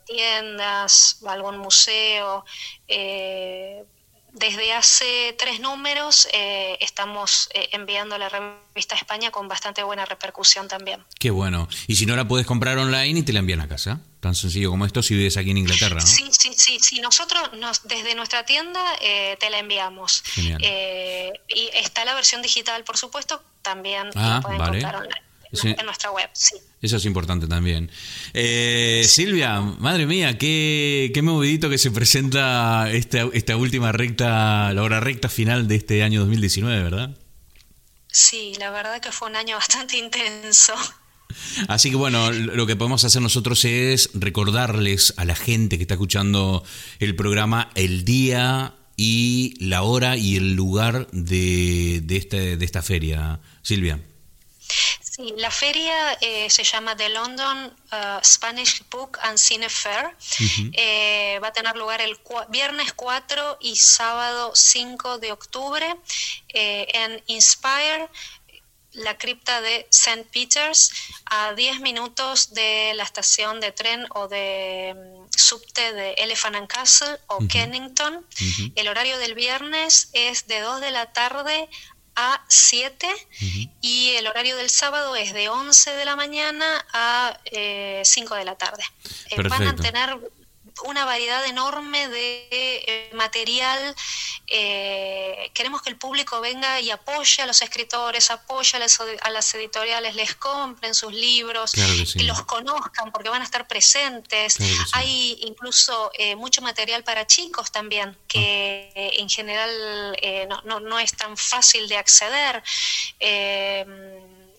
[0.05, 2.45] tiendas, algún museo.
[2.87, 3.83] eh,
[4.35, 10.05] desde hace tres números eh, estamos eh, enviando la revista a España con bastante buena
[10.05, 11.03] repercusión también.
[11.19, 11.67] Qué bueno.
[11.87, 14.01] Y si no la puedes comprar online y te la envían a casa.
[14.19, 16.05] Tan sencillo como esto si vives aquí en Inglaterra, ¿no?
[16.05, 16.99] Sí, sí, sí, sí.
[16.99, 20.21] Nosotros nos, desde nuestra tienda eh, te la enviamos.
[20.25, 20.59] Genial.
[20.63, 24.81] Eh, y está la versión digital, por supuesto, también Ah, la pueden vale.
[24.81, 25.21] comprar online.
[25.51, 25.75] En- Sí.
[25.77, 26.55] En nuestra web, sí.
[26.81, 27.89] Eso es importante también.
[28.33, 34.83] Eh, Silvia, madre mía, qué, qué movidito que se presenta esta, esta última recta, la
[34.83, 37.17] hora recta final de este año 2019, ¿verdad?
[38.07, 40.73] Sí, la verdad que fue un año bastante intenso.
[41.67, 45.95] Así que bueno, lo que podemos hacer nosotros es recordarles a la gente que está
[45.95, 46.63] escuchando
[46.99, 52.81] el programa el día y la hora y el lugar de, de, este, de esta
[52.83, 53.39] feria.
[53.63, 53.99] Silvia.
[55.15, 60.13] Sí, la feria eh, se llama The London uh, Spanish Book and Cine Fair.
[60.73, 65.95] Eh, va a tener lugar el cua- viernes 4 y sábado 5 de octubre
[66.49, 68.09] eh, en Inspire,
[68.91, 70.25] la cripta de St.
[70.31, 70.91] Peter's,
[71.25, 76.67] a 10 minutos de la estación de tren o de mm, subte de Elephant and
[76.67, 78.25] Castle o Kennington.
[78.75, 81.69] El horario del viernes es de 2 de la tarde
[82.15, 83.07] a 7
[83.81, 88.45] y el horario del sábado es de 11 de la mañana a eh, 5 de
[88.45, 88.83] la tarde.
[89.31, 90.17] Eh, van a tener
[90.83, 93.95] una variedad enorme de eh, material.
[94.47, 99.29] eh, queremos que el público venga y apoye a los escritores, apoye a las, a
[99.29, 102.19] las editoriales, les compren sus libros, Claro que sí.
[102.23, 104.55] los conozcan porque van a estar presentes.
[104.55, 104.91] Claro que sí.
[104.93, 109.09] Hay incluso eh, mucho material para chicos también, que Ah.
[109.21, 109.71] en general
[110.49, 112.61] no, no, no es tan fácil de acceder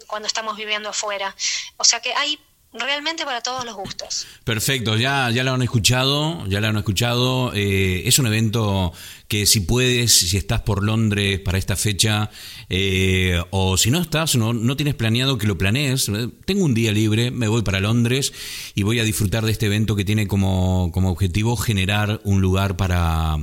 [0.07, 1.35] cuando estamos viviendo afuera.
[1.77, 2.39] O sea que hay
[2.79, 4.27] realmente para todos los gustos.
[4.45, 7.53] Perfecto, ya, ya lo han escuchado, ya lo han escuchado.
[7.55, 8.93] Eh, es un evento
[9.29, 12.31] que si puedes, si estás por Londres para esta fecha,
[12.69, 16.75] eh, o si no estás, no, no tienes planeado que lo planees, eh, tengo un
[16.75, 18.33] día libre, me voy para Londres
[18.75, 22.77] y voy a disfrutar de este evento que tiene como, como objetivo generar un lugar
[22.77, 23.37] para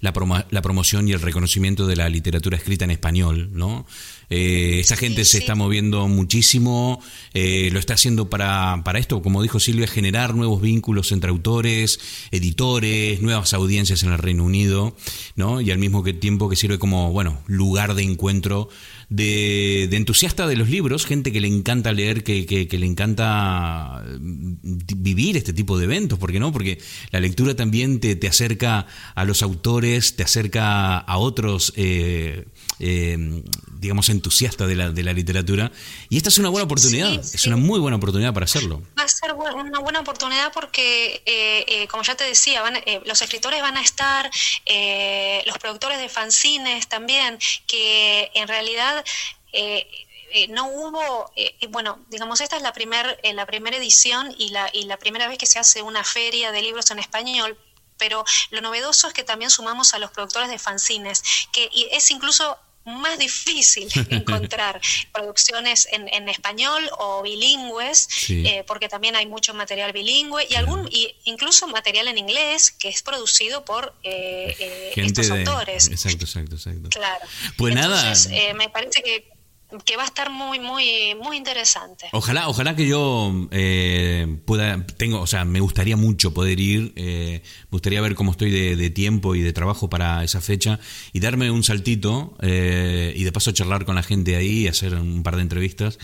[0.00, 3.86] la, la promoción y el reconocimiento de la literatura escrita en español, ¿no?
[4.30, 5.38] Eh, esta gente se sí.
[5.38, 7.00] está moviendo muchísimo,
[7.34, 12.00] eh, lo está haciendo para, para esto, como dijo Silvia, generar nuevos vínculos entre autores,
[12.32, 14.96] editores, nuevas audiencias en el Reino Unido,
[15.36, 15.60] ¿no?
[15.60, 18.68] Y al mismo tiempo que sirve como, bueno, lugar de encuentro
[19.08, 22.86] de, de entusiasta de los libros, gente que le encanta leer, que, que- que le
[22.86, 24.54] encanta mm,
[24.96, 26.52] vivir este tipo de eventos, ¿por qué no?
[26.52, 26.78] Porque
[27.12, 32.46] la lectura también te, te acerca a los autores, te acerca a otros, eh,
[32.78, 33.16] eh,
[33.78, 35.70] digamos, entusiastas de la, de la literatura.
[36.08, 37.48] Y esta es una buena oportunidad, Sí, es sí.
[37.48, 38.82] una muy buena oportunidad para hacerlo.
[38.98, 43.00] Va a ser una buena oportunidad porque, eh, eh, como ya te decía, van, eh,
[43.04, 44.30] los escritores van a estar,
[44.64, 49.04] eh, los productores de fanzines también, que en realidad
[49.52, 49.86] eh,
[50.50, 54.84] no hubo, eh, bueno, digamos, esta es la primera la primera edición y la, y
[54.84, 57.56] la primera vez que se hace una feria de libros en español.
[57.98, 61.22] Pero lo novedoso es que también sumamos a los productores de fanzines,
[61.52, 64.80] que y es incluso más difícil encontrar
[65.12, 68.46] producciones en, en español o bilingües, Sí.
[68.46, 72.88] eh, porque también hay mucho material bilingüe y algún y incluso material en inglés que
[72.88, 75.40] es producido por eh, eh, estos de...
[75.40, 75.88] autores.
[75.88, 76.88] Exacto, exacto, exacto.
[76.90, 77.24] Claro.
[77.56, 77.98] Pues nada.
[78.00, 79.28] Entonces, eh, me parece que,
[79.84, 82.08] que va a estar muy, muy, muy interesante.
[82.12, 87.42] Ojalá, ojalá que yo eh, pueda, tengo, o sea, me gustaría mucho poder ir, eh,
[87.64, 90.78] me gustaría ver cómo estoy de, tiempo y de trabajo para esa fecha
[91.12, 94.94] y darme un saltito eh, y de paso charlar con la gente ahí y hacer
[94.94, 95.98] un par de entrevistas.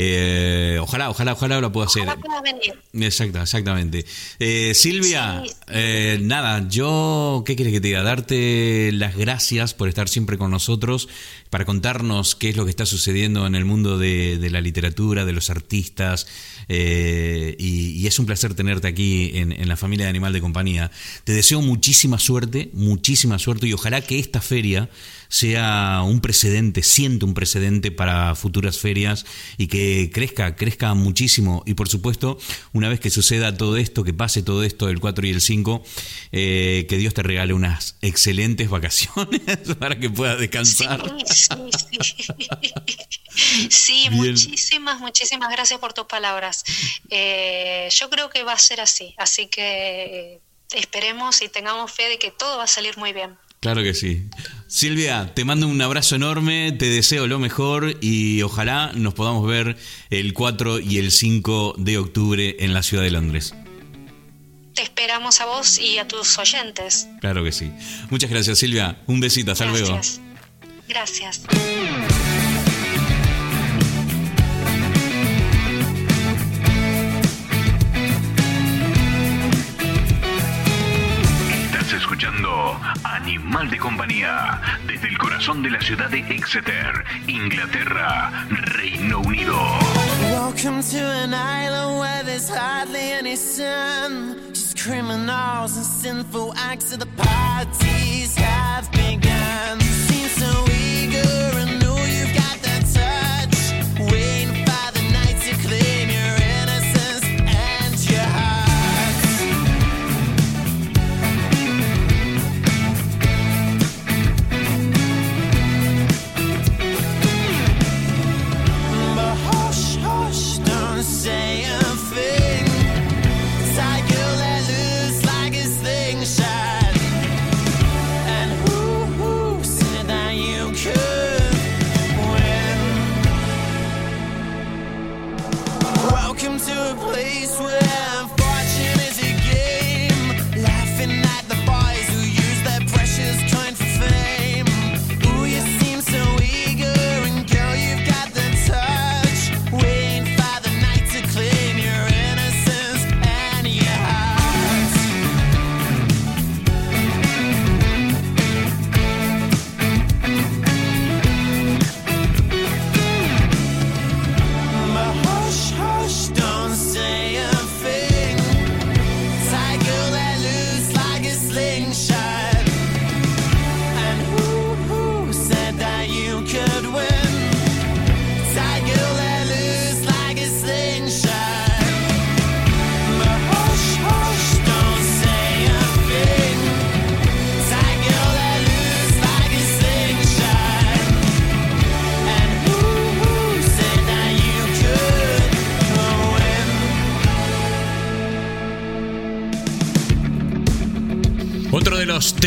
[0.00, 2.04] Eh, ojalá, ojalá, ojalá lo pueda hacer.
[2.04, 2.78] Ojalá puedas venir.
[3.04, 4.06] Exacto, exactamente.
[4.38, 5.52] Eh, Silvia, Sí.
[5.72, 8.02] eh, nada, yo, ¿qué quieres que te diga?
[8.04, 11.08] Darte las gracias por estar siempre con nosotros,
[11.50, 15.24] para contarnos qué es lo que está sucediendo en el mundo de, de la literatura,
[15.24, 16.28] de los artistas,
[16.68, 20.40] eh, y, y es un placer tenerte aquí en, en la familia de Animal de
[20.40, 20.90] Compañía.
[21.24, 24.90] Te deseo muchísima suerte, muchísima suerte, y ojalá que esta feria
[25.28, 29.26] sea un precedente, siente un precedente para futuras ferias
[29.58, 31.62] y que crezca, crezca muchísimo.
[31.66, 32.38] Y por supuesto,
[32.72, 35.82] una vez que suceda todo esto, que pase todo esto el 4 y el 5,
[36.32, 39.42] eh, que Dios te regale unas excelentes vacaciones
[39.78, 41.02] para que puedas descansar.
[41.26, 41.48] Sí,
[42.00, 42.48] sí, sí.
[43.70, 44.16] Sí, Bien.
[44.32, 46.57] muchísimas, muchísimas gracias por tus palabras.
[47.10, 50.40] Eh, yo creo que va a ser así, así que
[50.74, 53.36] esperemos y tengamos fe de que todo va a salir muy bien.
[53.60, 54.22] Claro que sí.
[54.68, 59.76] Silvia, te mando un abrazo enorme, te deseo lo mejor y ojalá nos podamos ver
[60.10, 63.54] el 4 y el 5 de octubre en la ciudad de Londres.
[64.74, 67.08] Te esperamos a vos y a tus oyentes.
[67.20, 67.72] Claro que sí.
[68.10, 70.00] Muchas gracias Silvia, un besito, hasta luego.
[70.86, 71.42] Gracias.
[82.08, 89.54] Escuchando Animal de Compañía desde el corazón de la ciudad de Exeter, Inglaterra, Reino Unido.
[90.22, 94.36] Welcome to an island where there's hardly any sun.
[94.54, 99.97] Just criminals and sinful acts of the parties have begun.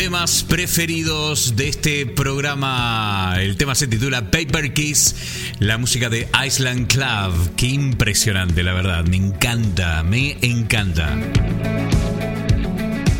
[0.02, 5.14] Temas preferidos de este programa, el tema se titula Paper Kiss,
[5.60, 7.54] la música de Island Club.
[7.56, 11.08] Qué impresionante, la verdad, me encanta, me encanta.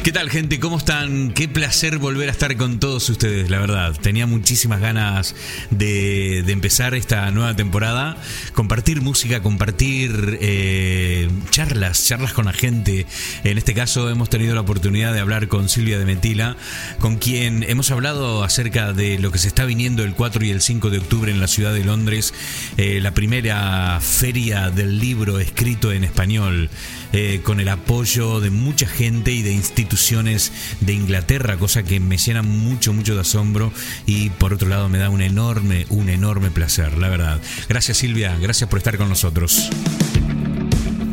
[0.03, 0.59] ¿Qué tal gente?
[0.59, 1.31] ¿Cómo están?
[1.31, 3.95] Qué placer volver a estar con todos ustedes, la verdad.
[4.03, 5.37] Tenía muchísimas ganas
[5.71, 8.17] de, de empezar esta nueva temporada,
[8.53, 13.07] compartir música, compartir eh, charlas, charlas con la gente.
[13.45, 16.57] En este caso hemos tenido la oportunidad de hablar con Silvia de Metila,
[16.99, 20.63] con quien hemos hablado acerca de lo que se está viniendo el 4 y el
[20.63, 22.35] 5 de octubre en la ciudad de Londres,
[22.77, 26.71] eh, la primera feria del libro escrito en español,
[27.13, 32.17] eh, con el apoyo de mucha gente y de instituciones de Inglaterra, cosa que me
[32.17, 33.73] llena mucho, mucho de asombro
[34.07, 37.41] y por otro lado me da un enorme, un enorme placer, la verdad.
[37.69, 39.71] Gracias Silvia, gracias por estar con nosotros.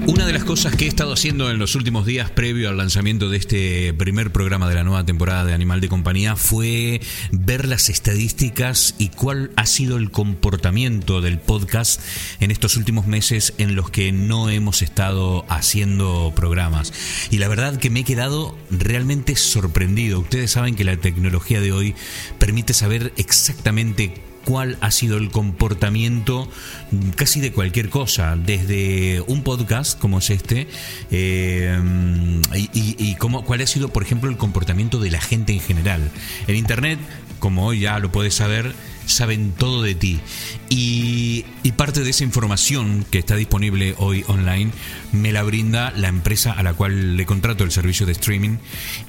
[0.10, 3.30] Una de las cosas que he estado haciendo en los últimos días previo al lanzamiento
[3.30, 7.00] de este primer programa de la nueva temporada de Animal de Compañía fue
[7.32, 12.02] ver las estadísticas y cuál ha sido el comportamiento del podcast
[12.40, 16.92] en estos últimos meses en los que no hemos estado haciendo programas.
[17.30, 20.22] Y la verdad que me he quedado realmente sorprendido.
[20.22, 21.94] Ustedes saben que la tecnología de hoy
[22.40, 26.50] permite saber exactamente cuál ha sido el comportamiento
[27.16, 30.68] casi de cualquier cosa, desde un podcast como es este,
[31.12, 31.80] eh,
[32.56, 36.10] y, y, cómo, cuál ha sido, por ejemplo, el comportamiento de la gente en general.
[36.48, 36.98] En Internet,
[37.38, 38.74] como hoy ya lo puedes saber,
[39.10, 40.20] saben todo de ti.
[40.70, 41.46] Y,
[41.80, 44.72] parte de esa información que está disponible hoy online
[45.14, 48.58] me la brinda la empresa a la cual le contrato el servicio de streaming.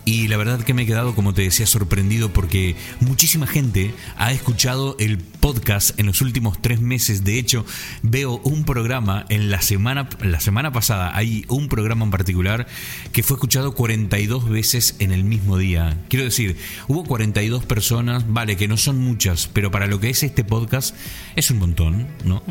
[0.05, 4.30] Y la verdad que me he quedado, como te decía, sorprendido porque muchísima gente ha
[4.30, 7.24] escuchado el podcast en los últimos tres meses.
[7.24, 7.66] De hecho,
[8.03, 12.68] veo un programa en la semana, la semana pasada, hay un programa en particular
[13.12, 15.98] que fue escuchado 42 veces en el mismo día.
[16.09, 20.22] Quiero decir, hubo 42 personas, vale, que no son muchas, pero para lo que es
[20.22, 20.95] este podcast
[21.36, 22.43] es un montón, ¿no?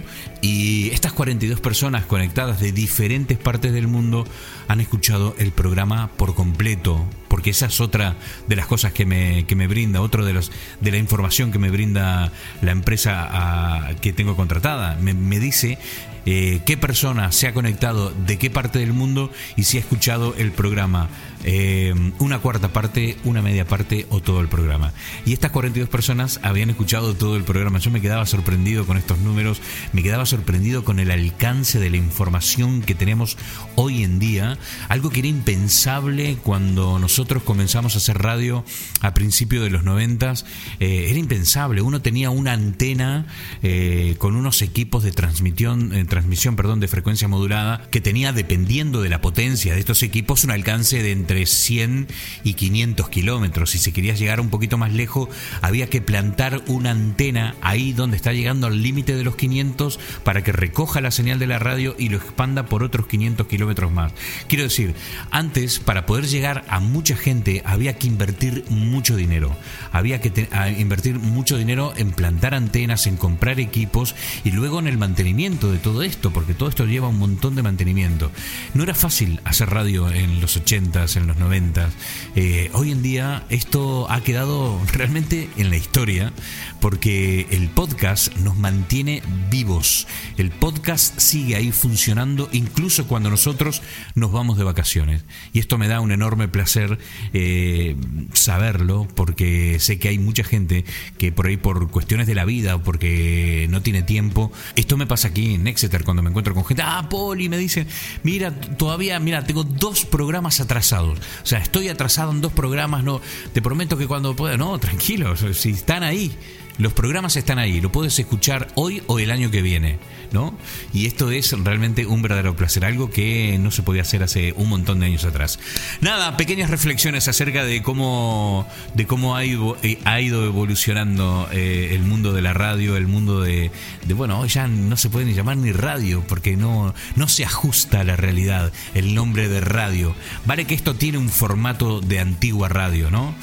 [0.41, 4.27] Y estas 42 personas conectadas de diferentes partes del mundo
[4.67, 8.17] han escuchado el programa por completo, porque esa es otra
[8.47, 11.59] de las cosas que me, que me brinda, otro de los de la información que
[11.59, 12.31] me brinda
[12.61, 14.97] la empresa a, que tengo contratada.
[15.01, 15.79] Me, me dice
[16.25, 20.35] eh, qué persona se ha conectado de qué parte del mundo y si ha escuchado
[20.37, 21.09] el programa.
[21.43, 24.93] Eh, una cuarta parte, una media parte o todo el programa.
[25.25, 27.79] Y estas 42 personas habían escuchado todo el programa.
[27.79, 29.61] Yo me quedaba sorprendido con estos números,
[29.93, 33.37] me quedaba sorprendido con el alcance de la información que tenemos
[33.75, 34.57] hoy en día,
[34.89, 38.65] algo que era impensable cuando nosotros comenzamos a hacer radio
[39.01, 40.33] a principios de los 90,
[40.79, 41.81] eh, era impensable.
[41.81, 43.27] Uno tenía una antena
[43.63, 49.09] eh, con unos equipos de transmisión, transmisión perdón, de frecuencia modulada que tenía, dependiendo de
[49.09, 52.07] la potencia de estos equipos, un alcance de entre 100
[52.43, 53.69] y 500 kilómetros.
[53.69, 55.29] Si se quería llegar un poquito más lejos,
[55.61, 60.43] había que plantar una antena ahí donde está llegando al límite de los 500 para
[60.43, 64.11] que recoja la señal de la radio y lo expanda por otros 500 kilómetros más.
[64.47, 64.95] Quiero decir,
[65.29, 69.55] antes, para poder llegar a mucha gente, había que invertir mucho dinero.
[69.91, 70.49] Había que
[70.79, 75.77] invertir mucho dinero en plantar antenas, en comprar equipos y luego en el mantenimiento de
[75.77, 78.31] todo esto, porque todo esto lleva un montón de mantenimiento.
[78.73, 81.89] No era fácil hacer radio en los 80s, en los 90.
[82.35, 86.33] Eh, hoy en día esto ha quedado realmente en la historia
[86.81, 90.07] porque el podcast nos mantiene vivos.
[90.37, 93.81] El podcast sigue ahí funcionando incluso cuando nosotros
[94.15, 95.23] nos vamos de vacaciones.
[95.53, 96.97] Y esto me da un enorme placer
[97.33, 97.95] eh,
[98.33, 100.85] saberlo porque sé que hay mucha gente
[101.17, 104.51] que por ahí por cuestiones de la vida o porque no tiene tiempo.
[104.75, 106.83] Esto me pasa aquí en Exeter cuando me encuentro con gente.
[106.85, 107.87] Ah, Poli, me dicen,
[108.23, 111.08] mira, todavía, mira, tengo dos programas atrasados.
[111.11, 113.21] O sea, estoy atrasado en dos programas, no,
[113.53, 116.35] te prometo que cuando pueda, no, tranquilo, si están ahí.
[116.79, 119.99] Los programas están ahí, lo puedes escuchar hoy o el año que viene,
[120.31, 120.57] ¿no?
[120.93, 124.69] Y esto es realmente un verdadero placer, algo que no se podía hacer hace un
[124.69, 125.59] montón de años atrás.
[125.99, 129.75] Nada, pequeñas reflexiones acerca de cómo, de cómo ha ido,
[130.05, 133.71] ha ido evolucionando eh, el mundo de la radio, el mundo de,
[134.05, 137.43] de, bueno, hoy ya no se puede ni llamar ni radio, porque no, no se
[137.43, 140.15] ajusta a la realidad el nombre de radio.
[140.45, 143.35] Vale que esto tiene un formato de antigua radio, ¿no?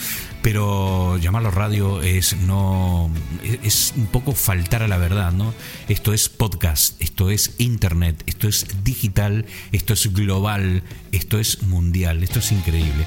[0.46, 3.10] Pero llamarlo radio es no
[3.64, 5.52] es un poco faltar a la verdad, ¿no?
[5.88, 12.22] Esto es podcast, esto es internet, esto es digital, esto es global, esto es mundial,
[12.22, 13.04] esto es increíble.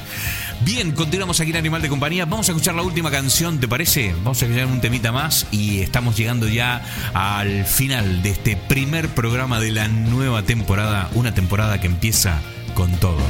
[0.65, 2.25] Bien, continuamos aquí en Animal de Compañía.
[2.25, 4.11] Vamos a escuchar la última canción, ¿te parece?
[4.15, 6.83] Vamos a escuchar un temita más y estamos llegando ya
[7.13, 12.41] al final de este primer programa de la nueva temporada, una temporada que empieza
[12.75, 13.21] con todo.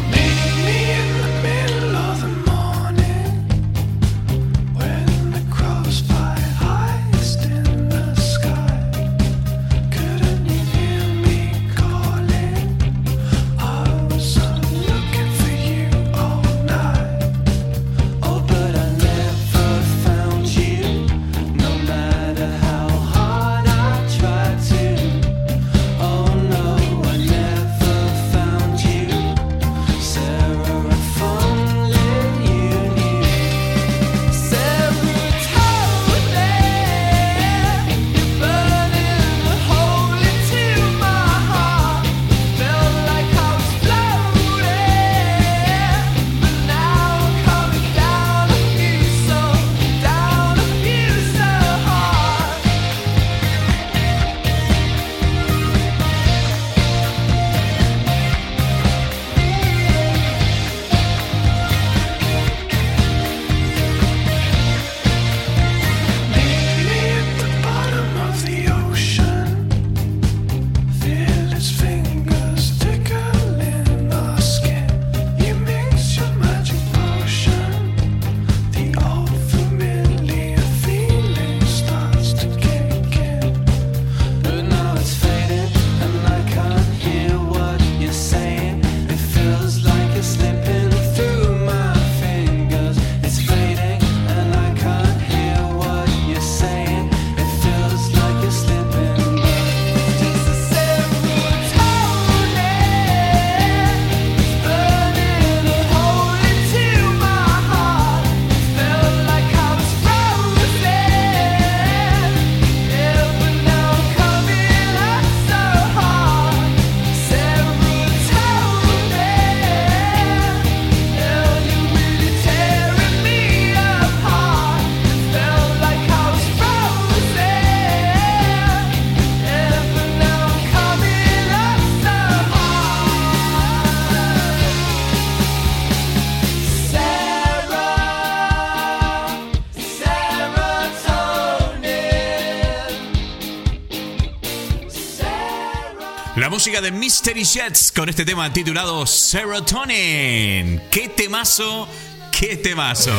[146.81, 150.81] De Mystery Jets con este tema titulado Serotonin.
[150.89, 151.89] ¡Qué temazo!
[152.31, 153.11] ¡Qué temazo!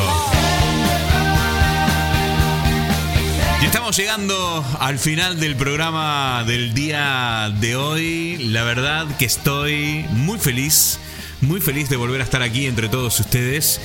[3.61, 8.37] Y estamos llegando al final del programa del día de hoy.
[8.45, 10.97] La verdad que estoy muy feliz,
[11.41, 13.79] muy feliz de volver a estar aquí entre todos ustedes.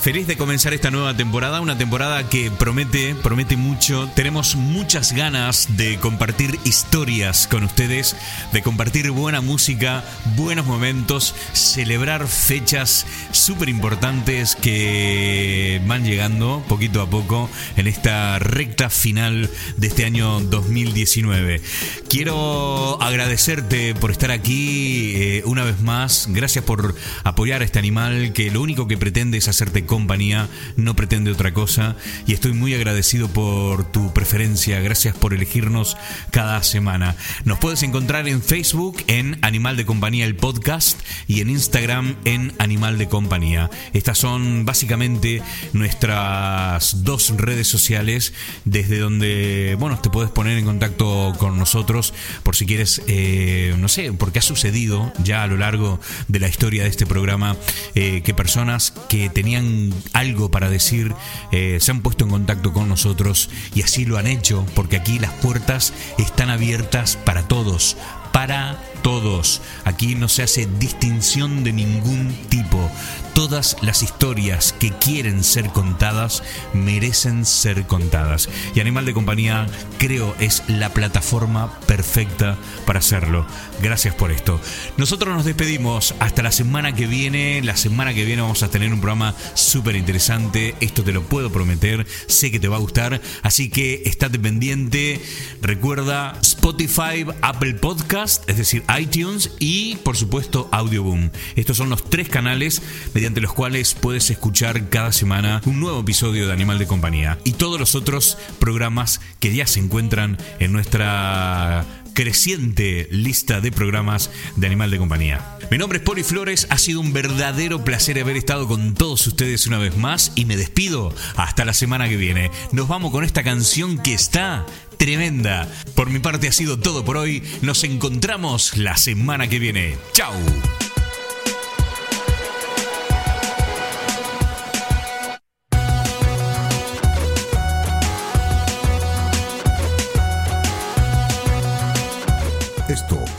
[0.00, 4.08] Feliz de comenzar esta nueva temporada, una temporada que promete, promete mucho.
[4.14, 8.16] Tenemos muchas ganas de compartir historias con ustedes,
[8.52, 10.04] de compartir buena música,
[10.36, 18.90] buenos momentos, celebrar fechas súper importantes que van llegando poquito a poco en esta recta
[18.90, 21.60] final de este año 2019.
[22.08, 26.28] Quiero agradecerte por estar aquí eh, una vez más.
[26.30, 26.94] Gracias por
[27.24, 31.52] apoyar a este animal que lo único que pretende es hacerte compañía, no pretende otra
[31.52, 31.96] cosa
[32.28, 35.96] y estoy muy agradecido por tu preferencia, gracias por elegirnos
[36.30, 37.16] cada semana.
[37.44, 42.52] Nos puedes encontrar en Facebook en Animal de Compañía el podcast y en Instagram en
[42.58, 43.70] Animal de Compañía.
[43.92, 48.32] Estas son básicamente nuestras dos redes sociales
[48.64, 53.88] desde donde, bueno, te puedes poner en contacto con nosotros por si quieres, eh, no
[53.88, 57.56] sé, porque ha sucedido ya a lo largo de la historia de este programa
[57.94, 59.77] eh, que personas que tenían
[60.12, 61.14] algo para decir,
[61.52, 65.18] eh, se han puesto en contacto con nosotros y así lo han hecho, porque aquí
[65.18, 67.96] las puertas están abiertas para todos,
[68.32, 69.62] para todos.
[69.84, 72.90] Aquí no se hace distinción de ningún tipo.
[73.38, 76.42] Todas las historias que quieren ser contadas
[76.74, 78.48] merecen ser contadas.
[78.74, 79.68] Y Animal de Compañía
[79.98, 83.46] creo es la plataforma perfecta para hacerlo.
[83.80, 84.60] Gracias por esto.
[84.96, 87.62] Nosotros nos despedimos hasta la semana que viene.
[87.62, 90.74] La semana que viene vamos a tener un programa súper interesante.
[90.80, 92.08] Esto te lo puedo prometer.
[92.26, 93.20] Sé que te va a gustar.
[93.44, 95.22] Así que estate pendiente.
[95.62, 101.30] Recuerda Spotify, Apple Podcast, es decir, iTunes y por supuesto Audioboom.
[101.54, 102.82] Estos son los tres canales
[103.14, 107.52] mediante los cuales puedes escuchar cada semana un nuevo episodio de Animal de Compañía y
[107.52, 114.66] todos los otros programas que ya se encuentran en nuestra creciente lista de programas de
[114.66, 115.58] Animal de Compañía.
[115.70, 119.66] Mi nombre es Poli Flores, ha sido un verdadero placer haber estado con todos ustedes
[119.66, 122.50] una vez más y me despido hasta la semana que viene.
[122.72, 124.64] Nos vamos con esta canción que está
[124.96, 125.68] tremenda.
[125.94, 129.96] Por mi parte ha sido todo por hoy, nos encontramos la semana que viene.
[130.12, 130.32] Chao.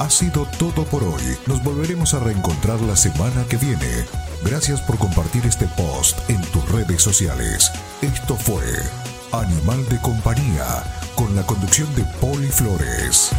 [0.10, 1.38] Ha sido todo por hoy.
[1.46, 4.06] Nos volveremos a reencontrar la semana que viene.
[4.44, 7.72] Gracias por compartir este post en tus redes sociales.
[8.02, 8.64] Esto fue
[9.32, 10.84] Animal de Compañía
[11.14, 13.30] con la conducción de Poli Flores.